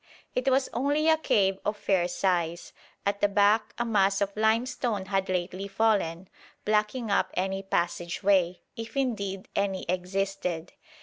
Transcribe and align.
It 0.33 0.49
was 0.49 0.67
only 0.73 1.09
a 1.09 1.15
cave 1.17 1.59
of 1.63 1.77
fair 1.77 2.07
size; 2.07 2.73
at 3.05 3.21
the 3.21 3.27
back 3.27 3.71
a 3.77 3.85
mass 3.85 4.19
of 4.19 4.35
limestone 4.35 5.05
had 5.05 5.29
lately 5.29 5.67
fallen, 5.67 6.27
blocking 6.65 7.11
up 7.11 7.29
any 7.35 7.61
passage 7.61 8.23
way, 8.23 8.61
if 8.75 8.97
indeed 8.97 9.47
any 9.55 9.83
existed. 9.83 10.73